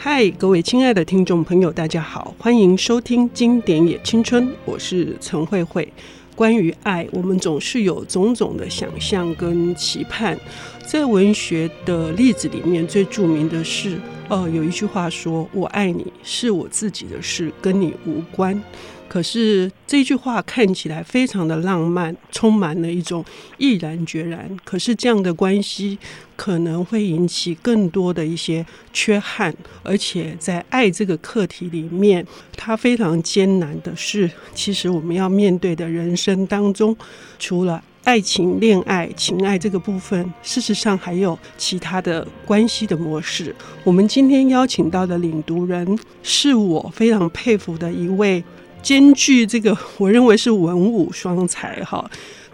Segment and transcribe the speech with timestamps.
[0.00, 5.92] 嗨，各位亲爱的听众朋友，大家好，欢迎收听《经典也青春》，我是陈慧慧。
[6.36, 10.38] 关于爱，我们总是有种种的想象跟期盼。
[10.86, 13.98] 在文学的例子里面，最著名的是，
[14.28, 18.62] 呃，有一句话说：“我爱你是我自己的事，跟你无关。”
[19.08, 23.24] 可是这句话看起来非常的浪漫，充满了一种
[23.56, 24.54] 毅然决然。
[24.64, 25.98] 可是这样的关系
[26.36, 36.94] 可能会引起更多的一些缺憾，而且在爱这个课题里面，它非常艰难的是，其实我们要面对的人生当中，
[37.38, 43.54] 除了爱情、恋爱、情爱这个部分，事实上还有其他的关系的模式。
[43.84, 48.44] 我们今天邀请到的领读人，是我非常佩服的一位。
[48.82, 52.10] 兼具这个，我认为是文武双才哈。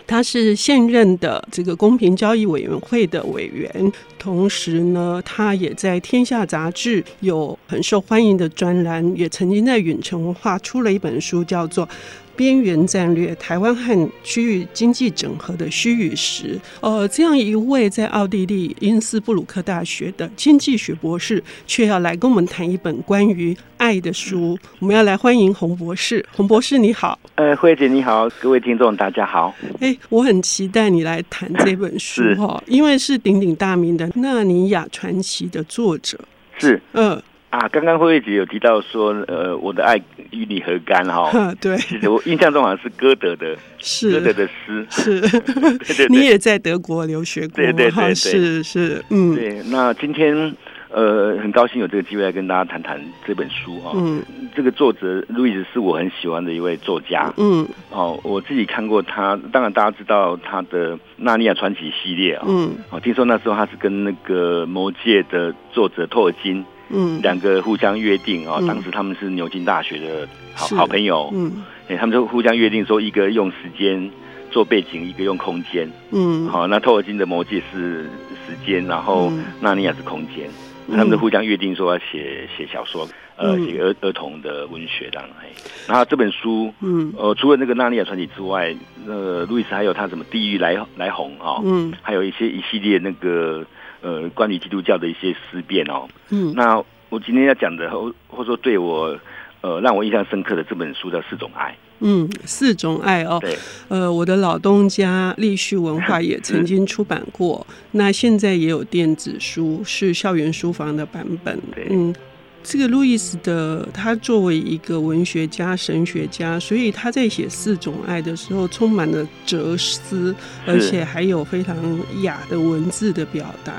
[0.06, 11.89] 他是现任的这个公平交易委员会的委员，同时呢，他也在《天下》杂志有很受欢迎的专栏，也曾经在远城文化出了一本书，叫做。
[12.36, 16.58] 边缘战略：台湾和区域经济整合的虚与实。
[16.80, 24.58] 呃，这样一位在奥地利因斯布鲁克大学的经济学博士，却要来跟我们谈一本关于爱的书。
[24.78, 26.24] 我们要来欢迎洪博士。
[26.32, 27.18] 洪博士，你好。
[27.36, 29.54] 呃，慧姐你好，各位听众大家好。
[29.80, 36.19] 哎，我很期待你来谈这本书 哈，因为是鼎鼎大名的《纳尼亚传奇》的作者。
[36.58, 37.22] 是，嗯、呃。
[37.55, 39.97] 啊，刚刚慧慧姐有提到说，呃，我的爱
[40.33, 41.30] 与你何干哈？
[41.62, 45.20] 对，其实我印象中好像是歌德的，是歌德的诗，是。
[45.30, 45.41] 对
[45.78, 49.36] 对对，你也在德国留学过，对对对，对，是是，嗯。
[49.36, 50.52] 对，那今天
[50.91, 53.92] 呃，很高兴有这个机会来跟大家谈谈这本书啊。
[53.94, 54.20] 嗯。
[54.56, 57.32] 这个作者路易斯是我很喜欢的一位作家。
[57.36, 57.64] 嗯。
[57.91, 62.44] 哦，我自己看过他，当然大家知道他的《纳尼亚传奇》系列啊。
[62.48, 62.72] 嗯。
[62.91, 66.64] 哦，听说那时候他是跟那个《魔戒》的作者托尔金。
[66.90, 71.31] 嗯，两个互相约定啊、哦，当时他们是牛津大学的好好朋友。
[71.34, 74.10] 嗯，哎，他们就互相约定说，一个用时间
[74.50, 75.91] 做背景，一个用空间。
[76.12, 78.04] 嗯，好，那托尔金的魔戒是
[78.47, 80.48] 时间，然后纳尼亚是空间。
[80.91, 85.26] 他们就互相约定说要写写小说，呃，写儿儿童的文学这样。
[85.42, 85.48] 哎，
[85.88, 88.76] 然后这本书，嗯，呃，除了那个纳尼亚传奇之外，
[89.09, 93.64] 呃，路易斯还有他什么地狱来来鸿啊，嗯，还有一些一系列那个。
[94.04, 96.76] 呃，关于基督教的一些思辨哦，嗯，那
[97.09, 99.19] 我今天要讲的，或或者说对我，
[99.62, 101.70] 呃，让我印象深刻的这本书叫《四种爱》。
[102.00, 103.56] 嗯，四种爱哦，对，
[103.88, 111.86] 呃，我的老东家立旭文化也曾经出版过， 那现在也有电子书，是校园书房的版本，对。
[111.88, 112.15] 嗯。
[112.64, 120.34] 这个路易斯的，他作为一个文学家、神学家，所以他在写四种爱的时候，充满了哲思，
[120.66, 121.76] 而且还有非常
[122.22, 123.74] 雅的文字的表达。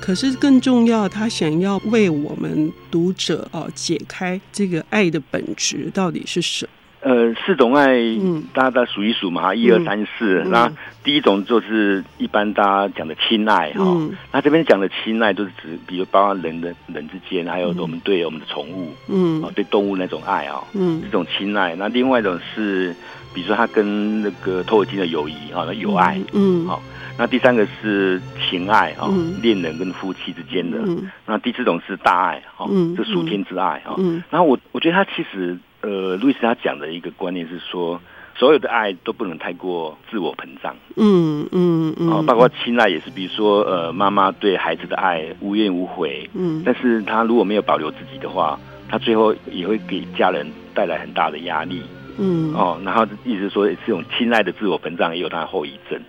[0.00, 6.70] 可是更重要，他想要为我们读者哦解开这个爱的本质到底是什么。
[7.04, 10.42] 呃，四种爱，嗯，大家再数一数嘛，一二三四。
[10.46, 10.72] 那
[11.02, 21.74] 第一种就是一般大家讲的亲爱哈，嗯、那这边讲的亲爱就是指，比如包括人的人之间，还有我们对我们的宠物，嗯，对动物那种爱啊，嗯，这种亲爱。
[21.76, 22.96] 那另外一种是，
[23.34, 26.82] 比如说他跟那个托尔金的友谊啊，那友爱，嗯，好。
[27.18, 29.12] 那第三个是情爱啊，
[29.42, 30.78] 恋人跟夫妻之间的。
[30.86, 33.94] 嗯、那第四种是大爱哈，嗯，这属天之爱哈。
[33.98, 35.58] 嗯，然后我我觉得他其实。
[35.84, 38.00] 呃，路易斯他讲的一个观念是说，
[38.34, 40.74] 所有的爱都不能太过自我膨胀。
[40.96, 46.28] 嗯嗯嗯，哦，包括亲爱也是，比如说呃，妈妈对孩子的爱无怨无悔。
[46.34, 48.58] 嗯，但是他如果没有保留自己的话，
[48.88, 51.82] 他最后也会给家人带来很大的压力。
[52.16, 56.00] 嗯，哦，然后意思说，这种亲爱的自我膨胀也有它的后遗症。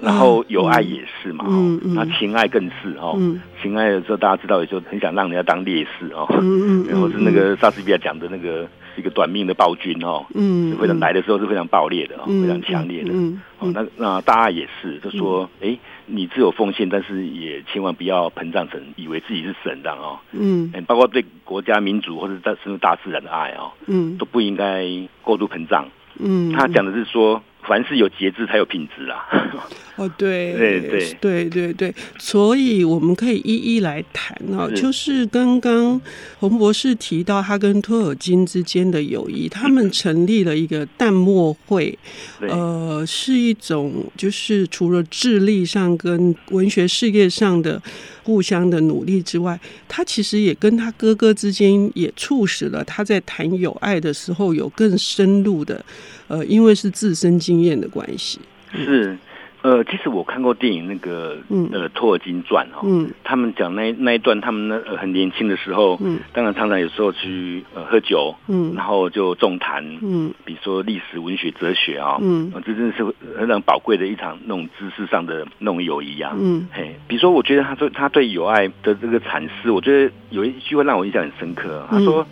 [0.00, 3.14] 然后有爱也是嘛，嗯嗯、那情爱更是哦。
[3.16, 6.26] 嗯、情爱的时候，大家知道，也就很想让人家当烈士哦。
[6.40, 8.68] 嗯嗯， 然后是那个莎士比亚讲的那个
[9.00, 10.24] 一个短命的暴君哦。
[10.34, 13.10] 嗯，非常来的时候是非常暴烈的哦，非常强烈的。
[13.12, 20.18] 嗯，哦，那那大家也是，就说，哎，你自有奉献，但是也千万不要膨胀成以为自己是神这样哦。
[20.32, 24.86] 嗯，包括对国家民族或者在甚至大自然的爱哦，嗯，都不应该
[25.22, 25.86] 过度膨胀。
[26.18, 27.42] 嗯，他讲的是说。
[27.66, 29.24] 凡事有节制才有品质啊！
[29.96, 34.68] 哦，对，对对对对对，所以我们可以一一来谈哦。
[34.68, 36.00] 是就是刚刚
[36.40, 41.96] 洪博士提到他跟托尔金之间的友谊，他们成立了一个淡墨会，
[42.40, 47.80] 呃，是一种就是除了智力上跟文学事业上的
[48.24, 55.84] 互相的努力之外，他其实也跟他哥哥之间也促使了他在谈友爱的时候有更深入的。
[56.28, 58.40] 呃，因为是自身经验的关系，
[58.72, 59.16] 是
[59.62, 73.04] 呃，其实我看过电影那个，嗯，呃，托尔金传哈，嗯，他们讲那那一段，他们那很年轻的时候，嗯，当然常常有时候去呃喝酒，嗯，然后就重谈，嗯，比如说历史、文学、哲学啊，嗯，这真的是
[73.38, 82.26] 非常宝贵的一场那种知识上的那种友谊啊，嗯，嘿，比如说我觉得他对他对友爱的这个阐释，我觉得有一句话让我印象很深刻，他说。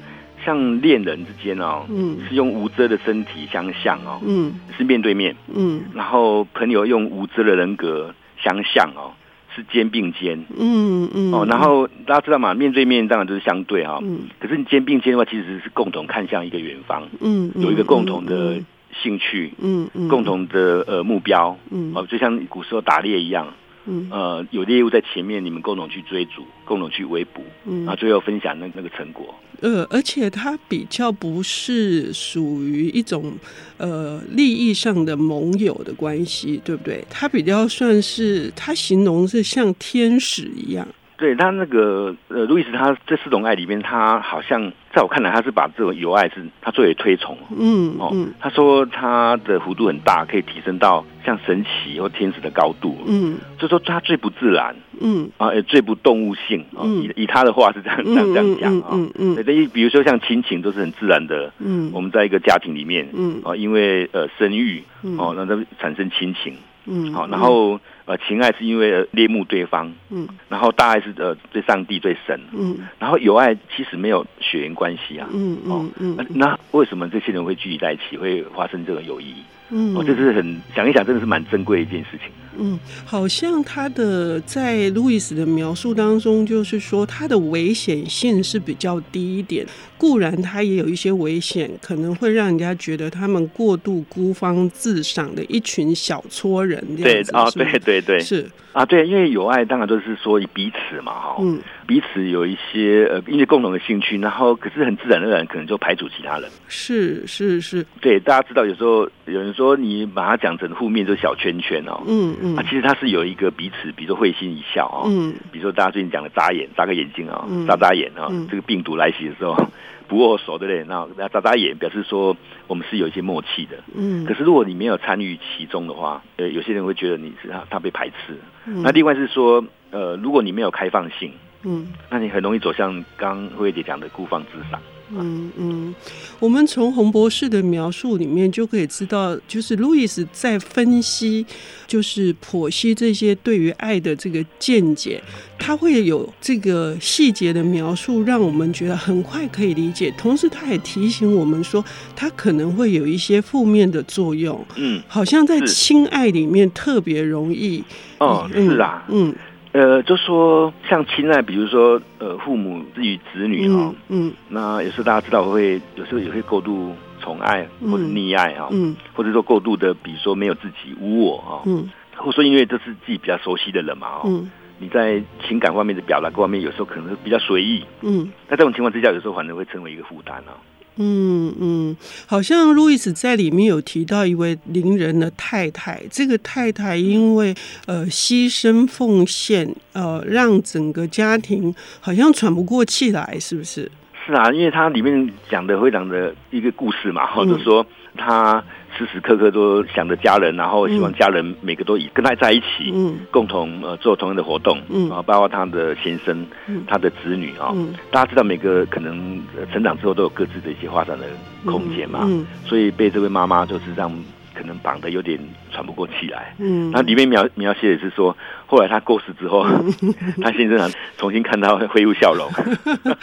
[0.45, 9.13] 像恋人之间哦，嗯，是用无遮的身体相向哦，嗯，是面对面，嗯，然后朋友用无遮的人格相向哦，
[9.55, 18.57] 是肩并肩，嗯嗯，哦，然后大家知道嘛，面对面当然就是相对哈，嗯，可是你肩并肩的话，其实是共同看向一个远方，嗯，有一个共同的
[19.03, 23.47] 兴趣，嗯嗯，共同的呃目标，嗯，哦，就像古时候打猎一样。
[23.87, 29.35] 嗯，呃，有猎物在前面，你们共同去追逐，共同去围捕，嗯，然后最后分享那那个成果。
[29.61, 33.33] 呃，而且它比较不是属于一种
[33.77, 37.05] 呃利益上的盟友的关系，对不对？
[37.09, 40.87] 它比较算是，它形容是像天使一样。
[41.23, 47.39] 对他那个呃，路易斯他这四种爱里面，他好像在我看来，他是把这种友爱是他最为推崇。
[47.57, 52.99] 嗯哦，他说他的幅度很大，可以提升到像神奇或天使的高度。
[53.07, 54.75] 嗯，就说他最不自然。
[55.01, 56.65] 嗯啊，也最不动物性。
[56.77, 58.89] 嗯，以以他的话是这样这样这样讲啊。
[58.91, 61.53] 嗯嗯，等于比如说像亲情都是很自然的。
[61.61, 64.83] 嗯，我们在一个家庭里面，嗯啊，因为呃生育，
[65.19, 66.57] 哦，那都产生亲情。
[66.87, 79.35] 嗯，好，然后呃，情爱是因为恋慕对方，嗯，然后大爱是呃对上帝最神，嗯，然后友爱其实没有血缘关系啊，嗯嗯嗯，那为什么这些人会聚集在一起，会发生这种友谊？
[79.71, 82.29] 嗯，哦，这是很想一想，真的是蛮珍贵的一件事情。
[82.59, 89.67] 嗯，好像他的在路易斯的描述当中，就是说他的危险性是比较低一点。
[89.99, 97.31] 固然他也有一些危险，可能会让人家觉得他们过度孤芳自赏的一群小撮人这样子。
[97.31, 106.51] 对啊，对对对，是啊，对，因为友爱当然都是说以彼此嘛，哈，嗯，彼此有一些呃，因为共同的兴趣，然后可是很自然而然可能就排除其他人。
[106.67, 112.35] 是是是，对，大家知道有时候有人说你把它讲成负面，就是小圈圈哦，嗯。
[112.43, 119.57] 嗯，啊，其实它是有一个彼此，比如说会心一笑啊，嗯，比如说大家最近讲的眨眼，眨个眼睛啊，眨眨眼啊，这个病毒来袭的时候
[120.09, 120.85] 不握手，对不对？
[120.85, 122.37] 那那眨眨眼表示说
[122.67, 124.27] 我们是有一些默契的，嗯。
[124.27, 128.39] 可是如果你没有参与其中的话，呃，有些人会觉得你是他他被排斥。
[128.65, 131.33] 那另外是说，呃，如果你没有开放性，
[131.65, 134.81] 嗯，那你很容易走向刚慧姐讲的孤芳自赏。
[135.15, 135.95] 嗯嗯，
[136.39, 141.45] 我们从洪博士的描述里面就可以知道，就是路易斯在分析，
[141.87, 145.23] 就是剖析这些对于爱的这个见解，
[145.59, 150.13] 他会有这个细节的描述，让我们觉得很快可以理解。
[150.17, 151.85] 同时，他也提醒我们说，
[152.17, 154.65] 他可能会有一些负面的作用。
[154.77, 157.85] 嗯，好像在亲爱里面特别容易。
[158.19, 159.35] 哦，是啊，嗯。
[159.73, 180.53] 呃，就说像亲爱，比如说呃，父母至于子女哈、哦嗯，嗯，那有时候大家知道会有时候也会过度宠爱或者溺爱哈、哦，嗯，或者说过度的，比如说没有自己无我哈、哦，嗯，或者说因为这是自己比较熟悉的人嘛，哦，嗯，你在情感方面的表达各方面有时候可能比较随意，嗯，那这种情况之下，有时候反而会成为一个负担啊。
[180.97, 181.97] 嗯嗯，
[182.27, 187.55] 好像路易斯在里面有提到一位邻人的太太，这个太太因为
[187.87, 193.91] 呃牺牲奉献，呃让整个家庭好像喘不过气来，是不是？
[194.27, 198.63] 是啊，因为他里面讲的非常的一个故事嘛，或者说他。
[198.97, 211.27] 时时刻刻都想着家人，然后希望家人每个都以跟他在一起，嗯，共同呃做同样的活动，嗯，啊包括他的先生，嗯，他的子女啊，嗯，大家知道每个可能成长之后都有各自的一些发展的
[211.65, 214.13] 空间嘛，嗯，所以被这位妈妈就是让。
[214.55, 215.39] 可能绑得有点
[215.73, 216.55] 喘不过气来。
[216.59, 218.37] 嗯，那里面描描写的是说，
[218.73, 222.51] 后来他过世之后，嗯、 他先生重新看到恢复笑容。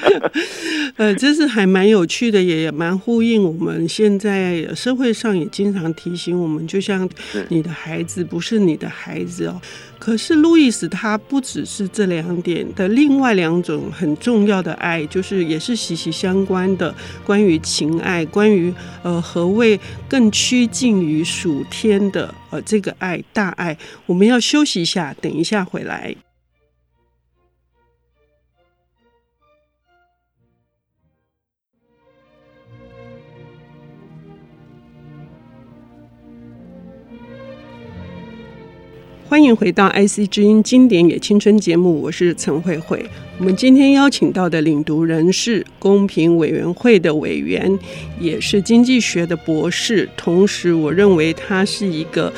[0.96, 7.10] 呃，这是还蛮有趣的，也蛮呼应我们现在社会上也经常提醒我们，就像
[7.48, 9.60] 你的孩子不是你的孩子哦。
[9.98, 16.94] 可是路易斯他不只是这两点的，另外两种很重要的爱，就是也是息息相关的，
[17.26, 23.78] 关于情爱，关于呃何谓更趋近于属天的呃这个爱大爱。
[24.06, 26.16] 我们要休息一下，等一下回来。
[39.28, 43.08] 欢迎回到 IC 之音经典也青春节目，我是陈慧慧。
[43.40, 47.80] 我们今天邀请到的领读人是公平委员会的委员，
[48.20, 52.32] 也是经济学的博士，同时我认为他是一个。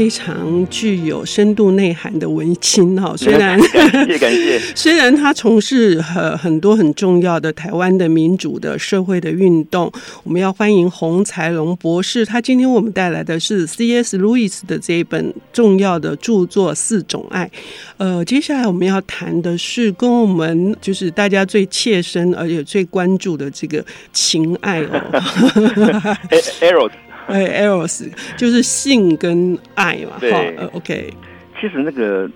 [0.00, 3.14] 非常具有深度内涵的文青哈。
[3.20, 9.92] 虽然感谢感谢， 虽然他从事很很多很重要的台湾的民主的社会的运动，
[10.24, 12.24] 我们要欢迎洪才龙博士。
[12.24, 14.16] 他今天我们带来的是 C.S.
[14.16, 17.44] Lewis 的这一本重要的著作《四种爱》。
[17.98, 26.16] 呃，接下来我们要谈的是跟我们就是大家最切身而且最关注的这个情爱哦。
[26.62, 26.90] Eros，
[27.30, 30.16] 哎，Eros 就是性跟爱嘛。
[30.20, 31.12] 对，OK。
[31.60, 32.30] 其实那个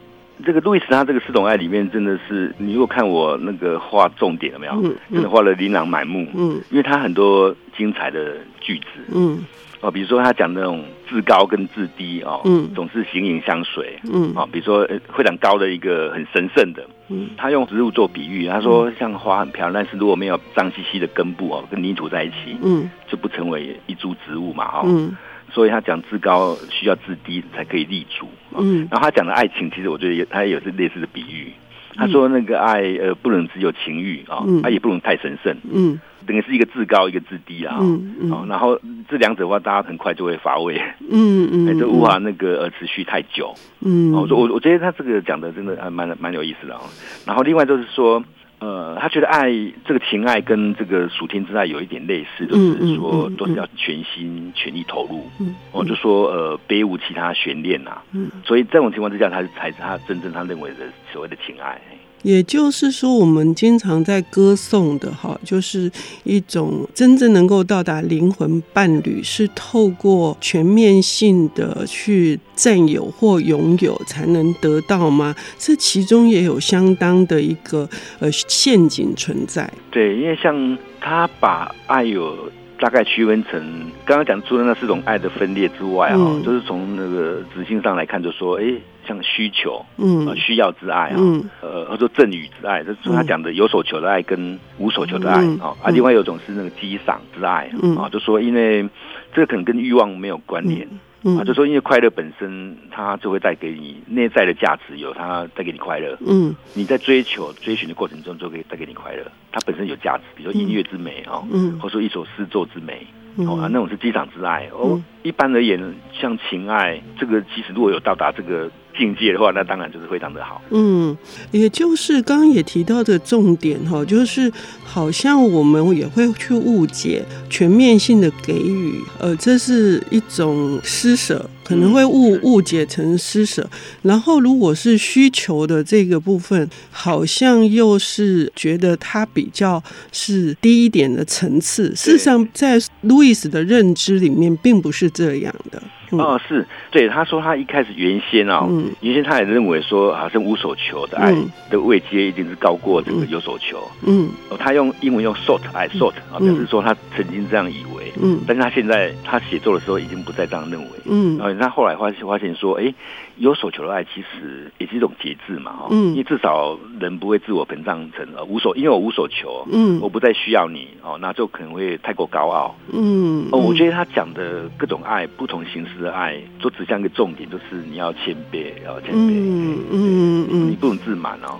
[0.44, 4.72] 这个路易斯他这个四种爱里面，真的是你如果看我那个画重点了没有？
[4.82, 6.28] 嗯，真的画了琳琅满目。
[6.34, 8.84] 嗯，因为他很多精彩的句子。
[9.12, 9.44] 嗯。
[9.84, 25.14] 哦，比如说他讲那种至高跟至低哦，嗯，总是形影相随，嗯，啊，比如说会长高的一个很神圣的，嗯，他用植物做比喻，他说像花很漂亮，但是如果没有脏兮兮的根部哦，跟泥土在一起，嗯，就不成为一株植物嘛，哦，嗯，
[25.52, 28.26] 所以他讲至高需要至低才可以立足，
[28.56, 31.52] 嗯，然后他讲的爱情，其实我觉得也他也有是类似的比喻，
[31.96, 36.00] 他说那个爱呃不能只有情欲啊，他也不能太神圣，嗯。
[36.26, 41.76] 等于是一个至高，一个至低啊，嗯嗯、然后这两者的话，大家很快就会乏味，嗯嗯，嗯。
[41.78, 46.80] 就无法那个呃持续太久，嗯，我说我我觉得他这个讲的真的还蛮蛮有意思的啊。
[47.26, 48.24] 然后另外就是说，
[48.60, 49.50] 呃，他觉得爱
[49.84, 61.80] 这个情爱跟这个属天之爱有一点类似，就是说都是要全心全意投入，嗯，我就说呃别无其他悬念呐，嗯，所以这种情况之下，他才是他真正他认为的所谓的情爱。
[62.24, 65.90] 也就是说，我们经常在歌颂的哈，就是
[66.24, 75.36] 一种真正能够到达灵魂伴侣，是透过全面性的去占有或拥有才能得到吗？
[75.58, 77.86] 这其中也有相当的一个
[78.18, 79.70] 呃陷阱存在。
[79.90, 82.50] 对，因为像他把爱有
[82.80, 83.60] 大概区分成
[84.06, 88.64] 刚刚讲除了那四种爱的分裂之外啊，嗯、就是从那个直性上来看，就说哎。
[89.06, 98.88] 像需求，嗯，需要之爱啊，嗯、呃，或者说赠与之爱，就是他讲的有所求的爱跟无所求的爱啊，啊，另外有一种是那个激赏之爱啊，就说因为
[99.32, 100.88] 这个可能跟欲望没有关联、
[101.22, 101.44] 嗯。
[101.44, 113.06] 就说因为快乐本身它就会带给你内在的价值，有它带给你快乐，嗯，你在追求追寻的过程中就可以带给你快乐，它本身有价值，比如说音乐之美啊，嗯，或者说一首诗作之美。
[113.36, 114.68] 哦啊，那种是激赏之爱。
[114.70, 120.62] 哦，一般而言，像情爱，这个其实如果有到达这个境界的话，那当然就是非常的好。
[120.70, 121.16] 嗯，
[121.50, 124.52] 也就是刚刚也提到的重点哈，就是
[124.84, 131.48] 好像我们也会去误解全面性的给予，呃，这是一种施舍。
[131.64, 133.68] 可能会误误解成施舍，
[134.02, 141.94] 然后如果是需求的这个部分，好像又是觉得它比较是低一点的层次。
[141.96, 145.82] 事实上，在路易斯的认知里面，并不是这样的。
[146.10, 146.64] 哦，是。
[146.92, 151.34] 对，他说他一开始原先啊，嗯、原先他也认为说，好像无所求的爱
[151.70, 153.82] 的位阶一定是高过这个有所求。
[154.06, 158.03] 嗯，哦，他用英文用 sought 爱 sought 啊，表示说他曾经这样以为。
[158.20, 160.88] 嗯，但是他现在他写作的时候已经不再这样认为。
[161.06, 162.94] 嗯，然后他后来发现发现说，哎，
[163.36, 165.88] 有所求的爱其实也是一种节制嘛，哈。
[165.90, 172.76] 嗯，因为至少人不会自我膨胀成呃无所，因为我无所求，嗯，我不再需要你哦，那就可能会太过高傲。
[172.92, 175.94] 嗯，哦，我觉得他讲的各种爱，不同形式。
[175.94, 181.56] 的爱都指向一个重点，就是你要谦卑，要谦卑，嗯嗯嗯，你不能自满哦。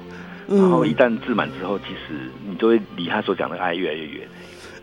[0.48, 4.28] 然后一旦自满之后，其实你就会离他所讲的爱越来越远，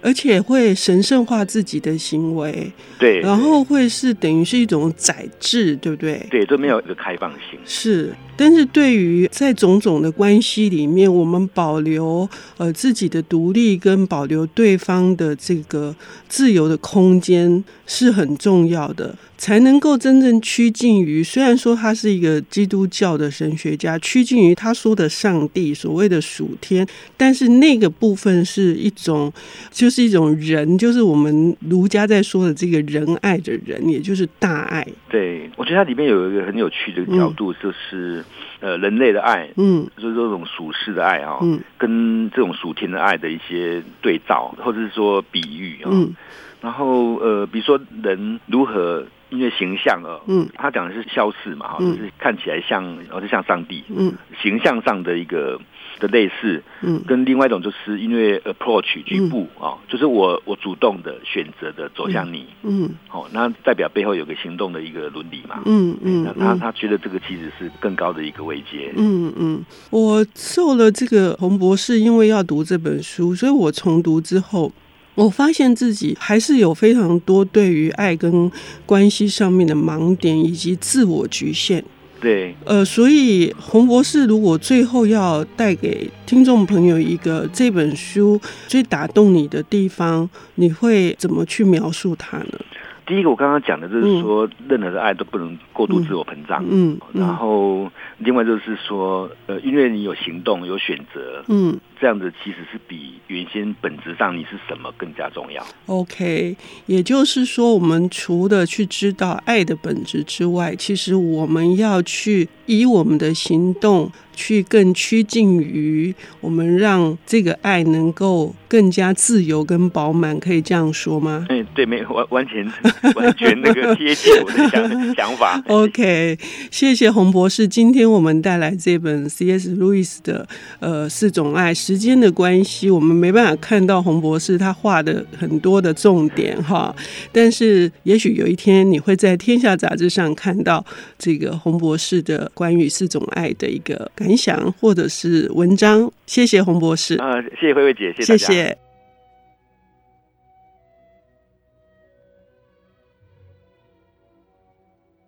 [0.02, 6.26] 而且会神圣化自己的行为，对，然后会是等于是一种宰制，对不对？
[6.30, 8.14] 对，都没有一个开放性，是。
[8.38, 12.28] 但是对于在种种的关系里面，我们保留
[12.58, 15.96] 呃自己的独立跟保留对方的这个
[16.28, 21.24] 自由的空间是很重要的，才能够真正趋近于。
[21.24, 29.32] 虽然说他是一个基督教的神学家，趋近于他说的上帝所谓的属天，但是那个部分是一种，
[29.72, 34.86] 就是一种人，就是我们儒家在说的这个仁爱的仁，也就是大爱。
[35.10, 38.20] 对，我觉得它里面有一个很有趣的角度，就是。
[38.20, 38.26] 嗯
[38.62, 46.16] 呃，人类的爱，嗯，就是这种属世的爱啊，嗯，跟这种属天的爱的一些对照，或者是说比喻啊，嗯，
[46.62, 55.60] 然后呃，比如说人如何因为形象啊，嗯，他讲的是肖似嘛，哈，就是看起来像，然后就像上帝，嗯，形象上的一个。
[56.00, 74.72] 的类似，嗯，跟另外一种就是因为 approach 局部啊，就是我我主动的选择的走向你，嗯，好，那代表背后有个行动的一个伦理嘛，嗯嗯，那他他觉得这个其实是更高的一个位阶，嗯嗯，我受了这个洪博士，因为要读这本书，所以我重读之后。
[75.16, 78.52] 我发现自己还是有非常多对于爱跟
[78.86, 81.84] 关系上面的盲点以及自我局限。
[82.20, 92.60] 对，呃，所以洪博士如果最后要带给听众朋友一个这本书最打动你的地方，你会怎么去描述它呢？
[93.08, 96.64] 第一个，我刚刚讲的就是说，嗯、任何的爱都不能过度自我膨胀。
[96.70, 101.44] 嗯，嗯，然后另外就是说，呃，因为你有行动，有选择。
[101.48, 101.78] 嗯。
[102.02, 105.64] 这样子其实是比原先本质上你是什么更加重要。
[105.86, 121.46] OK，也就是说，我们除了去知道爱的本质之外，其实我们要去以我们的行动去更趋近于我们让这个爱能够更加自由跟饱满，可以这样说吗？
[121.50, 122.66] 嗯，对，没完完全
[123.14, 125.62] 完全那个贴近我的想 想法。
[125.68, 126.36] OK，
[126.72, 129.76] 谢谢洪博士，今天我们带来这本 C.S.
[129.76, 130.48] 路易斯的
[130.80, 131.72] 呃四种爱。
[131.92, 136.96] 时间的关系，我们没办法看到洪博士他画的很多的重点哈。
[137.34, 140.86] 但是，也许有一天你会在《天下》杂志上看到
[141.18, 146.10] 这个洪博士的关于四种爱的一个感想或者是文章。
[146.26, 148.38] 谢谢洪博士啊，谢谢慧慧姐，谢谢。
[148.38, 148.78] 谢谢。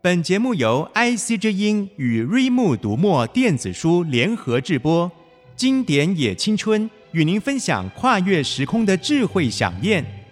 [0.02, 5.12] 本节目由 IC 之音与瑞木读墨电子书联合制播。
[5.56, 10.23] 经典也青春，与您分享跨越时空的智慧想念。